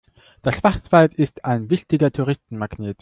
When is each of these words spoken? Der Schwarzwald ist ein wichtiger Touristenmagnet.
Der 0.43 0.51
Schwarzwald 0.51 1.13
ist 1.13 1.45
ein 1.45 1.69
wichtiger 1.69 2.11
Touristenmagnet. 2.11 2.97